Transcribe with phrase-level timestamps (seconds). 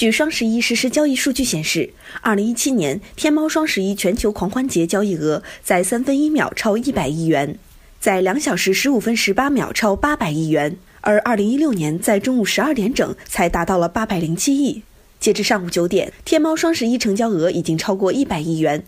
[0.00, 1.90] 据双十一实时交易数据显示
[2.22, 7.58] 二零一七年天猫双十一全球狂欢节交易额在三分一秒超一百亿元
[8.00, 14.84] 在两小时十五分十八秒超八百亿元而二零一六年在中午十二点整才达到了八百零七亿。
[15.18, 18.82] 截至上午九点天猫双十一成交额已经超过一百亿元。